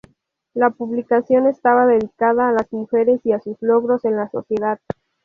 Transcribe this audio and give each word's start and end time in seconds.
La 0.55 0.71
publicación 0.71 1.45
estaba 1.45 1.85
dedicada 1.85 2.49
a 2.49 2.51
las 2.53 2.73
mujeres 2.73 3.23
y 3.23 3.33
a 3.33 3.39
sus 3.39 3.55
logros 3.61 4.03
en 4.03 4.15
la 4.15 4.27
sociedad. 4.31 4.79